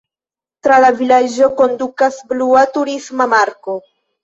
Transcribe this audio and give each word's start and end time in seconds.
Tra 0.67 0.79
la 0.83 0.89
vilaĝo 1.01 1.51
kondukas 1.61 2.19
blua 2.33 2.65
turisma 2.81 3.31
marko. 3.37 3.79